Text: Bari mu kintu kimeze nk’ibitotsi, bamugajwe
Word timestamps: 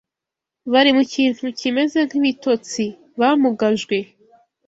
Bari 0.71 0.91
mu 0.97 1.03
kintu 1.13 1.45
kimeze 1.59 1.99
nk’ibitotsi, 2.07 2.85
bamugajwe 3.19 3.97